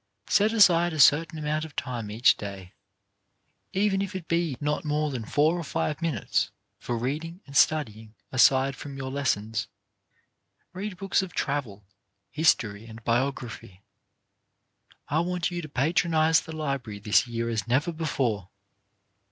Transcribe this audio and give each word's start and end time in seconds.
Set 0.25 0.51
aside 0.51 0.93
a 0.93 0.99
certain 0.99 1.37
amount 1.37 1.63
of 1.63 1.75
time 1.75 2.09
each 2.09 2.35
day, 2.35 2.73
even 3.71 4.01
if 4.01 4.15
it 4.15 4.27
be 4.27 4.57
not 4.59 4.83
more 4.83 5.11
than 5.11 5.23
four 5.23 5.55
or 5.55 5.63
five 5.63 6.01
minutes, 6.01 6.49
for 6.79 6.97
reading 6.97 7.39
and 7.45 7.55
studying 7.55 8.15
aside 8.31 8.75
from 8.75 8.97
your 8.97 9.11
lessons. 9.11 9.67
Read 10.73 10.97
books 10.97 11.21
of 11.21 11.35
travel, 11.35 11.85
history 12.31 12.87
and 12.87 13.03
biography. 13.03 13.83
I 15.07 15.19
want 15.19 15.51
you 15.51 15.61
to 15.61 15.69
patronize 15.69 16.41
the 16.41 16.55
library 16.55 16.97
this 16.97 17.27
year 17.27 17.47
as 17.49 17.67
never 17.67 17.91
before. 17.91 18.49